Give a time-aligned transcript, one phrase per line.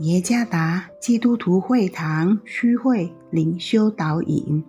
[0.00, 4.62] 耶加达基督徒会堂区会灵修导引，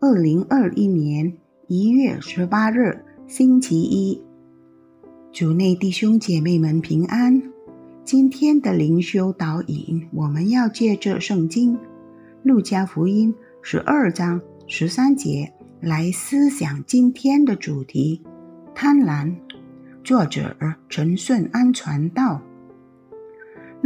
[0.00, 1.32] 二零二一年
[1.68, 4.20] 一月十八日星期一，
[5.32, 7.40] 主内弟兄姐妹们平安。
[8.02, 11.78] 今天的灵修导引，我们要借着圣经
[12.42, 18.20] 路加福音十二章十三节来思想今天的主题：
[18.74, 19.32] 贪婪。
[20.02, 20.56] 作者
[20.88, 22.42] 陈顺安传道。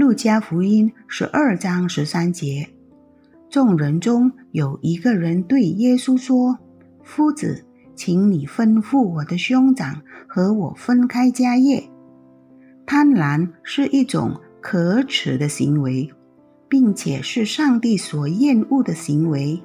[0.01, 2.67] 路加福音十二章十三节，
[3.51, 6.59] 众人中有一个人对耶稣说
[7.05, 11.85] ：“夫子，请你吩咐我的兄长和我分开家业。”
[12.87, 16.11] 贪婪是一种可耻的行为，
[16.67, 19.63] 并且是上帝所厌恶的行为。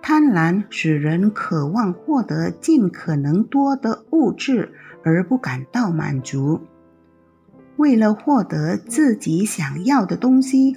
[0.00, 6.60] 贪婪使人渴望获得尽可能多的物质，而不感到满足。
[7.76, 10.76] 为了获得自己想要的东西，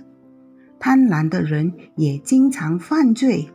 [0.80, 3.50] 贪婪的人也经常犯罪。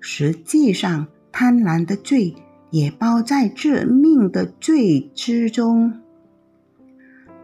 [0.00, 2.34] 实际上，贪婪的罪
[2.70, 6.00] 也包在致命的罪之中。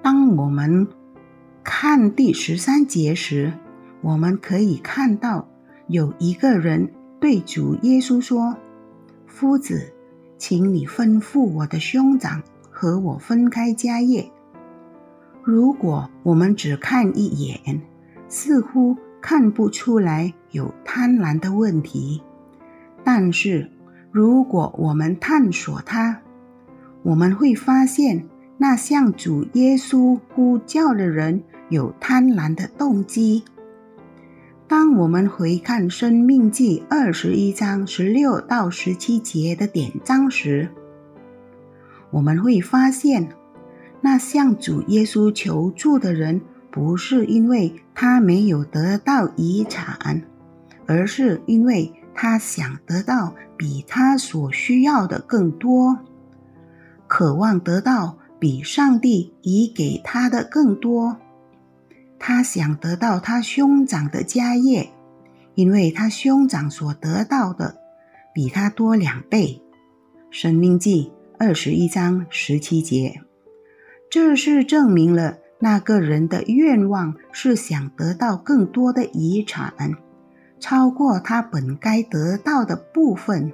[0.02, 0.86] 当我们
[1.62, 3.52] 看第十三节时，
[4.00, 5.48] 我们可以看到
[5.88, 8.56] 有一个人对主耶稣说
[9.26, 9.92] ：“夫子，
[10.38, 14.30] 请你吩咐我的兄长和我分开家业。”
[15.46, 17.80] 如果我们只看一眼，
[18.28, 22.20] 似乎看不出来有贪婪的问题；
[23.04, 23.70] 但是，
[24.10, 26.20] 如果我们探索它，
[27.04, 28.26] 我们会发现
[28.58, 33.44] 那向主耶稣呼叫的人有贪婪的动机。
[34.66, 40.68] 当我们回看《生命记》二十一章十六到十七节的典章时，
[42.10, 43.28] 我们会发现。
[44.06, 46.40] 那向主耶稣求助的人，
[46.70, 50.22] 不是因为他没有得到遗产，
[50.86, 55.98] 而是因为他想得到比他所需要的更多，
[57.08, 61.16] 渴望得到比上帝已给他的更多。
[62.16, 64.88] 他想得到他兄长的家业，
[65.56, 67.76] 因为他兄长所得到的
[68.32, 69.60] 比他多两倍。
[70.30, 73.25] 生命记二十一章十七节。
[74.16, 79.74] 这是证明了那个人的愿望是想得到更多的遗产，
[80.58, 83.52] 超过他本该得到的部分。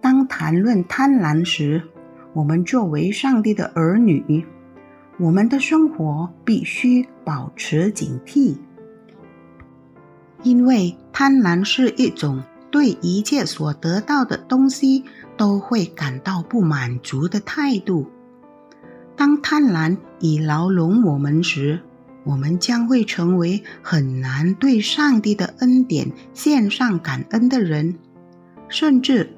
[0.00, 1.82] 当谈论贪婪时，
[2.32, 4.46] 我们作为上帝的儿女，
[5.18, 8.56] 我们的生活必须保持警惕，
[10.42, 15.04] 因为贪婪是一种对一切所得到的东西
[15.36, 18.10] 都会感到不满足的态度。
[19.16, 21.80] 当贪婪已牢笼我们时，
[22.24, 27.96] 我们将会成为很难对上帝的恩典献上感恩的人，
[28.68, 29.30] 甚至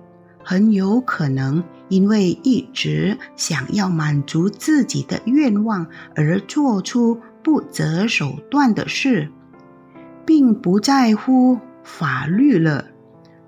[0.42, 5.86] 很有可能因为一直想要满足自己的愿望
[6.16, 9.30] 而做出不择手段的事，
[10.26, 12.86] 并不在乎法律了。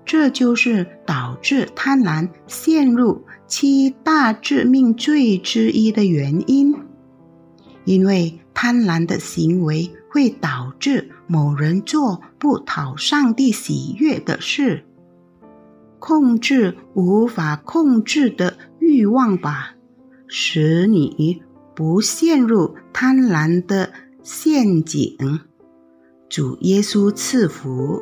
[0.05, 6.75] 这就是导致贪婪陷入七大致命罪之一的原因，
[7.85, 14.83] 因为贪婪的行为会导致某人做不讨上帝喜悦的事。
[15.99, 19.75] 控制无法控制的欲望吧，
[20.27, 21.41] 使你
[21.75, 25.15] 不陷入贪婪的陷阱。
[26.27, 28.01] 主耶稣赐福。